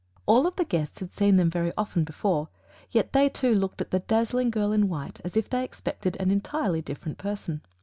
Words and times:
All 0.25 0.47
of 0.47 0.55
the 0.55 0.65
guests 0.65 0.97
had 0.97 1.11
seen 1.11 1.35
them 1.35 1.51
very 1.51 1.71
often 1.77 2.03
before, 2.05 2.49
yet 2.89 3.13
they 3.13 3.29
too 3.29 3.53
looked 3.53 3.81
at 3.81 3.91
the 3.91 3.99
dazzling 3.99 4.49
girl 4.49 4.71
in 4.71 4.89
white 4.89 5.21
as 5.23 5.37
if 5.37 5.47
they 5.47 5.63
expected 5.63 6.17
an 6.19 6.31
entirely 6.31 6.81
different 6.81 7.19
person. 7.19 7.61